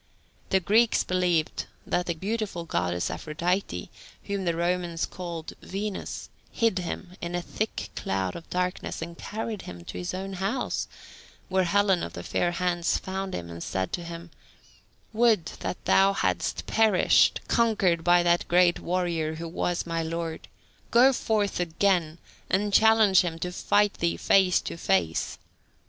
[0.49, 3.91] The Greeks believed that the beautiful goddess Aphrodite,
[4.23, 9.61] whom the Romans called Venus, hid him in a thick cloud of darkness and carried
[9.61, 10.87] him to his own house,
[11.49, 14.31] where Helen of the fair hands found him and said to him,
[15.13, 20.47] "Would that thou hadst perished, conquered by that great warrior who was my lord!
[20.89, 22.17] Go forth again
[22.49, 25.37] and challenge him to fight thee face to face."